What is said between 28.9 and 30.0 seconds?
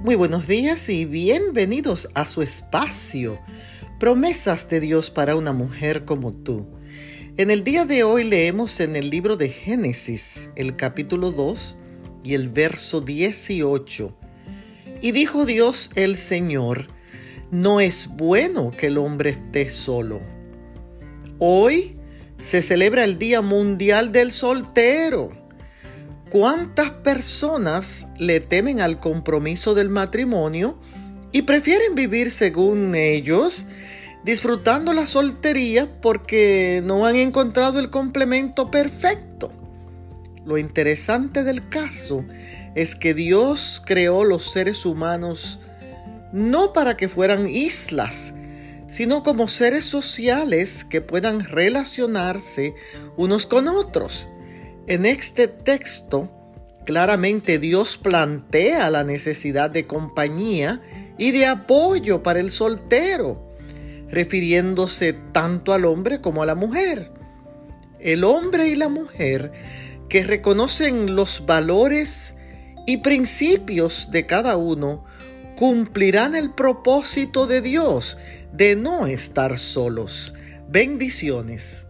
compromiso del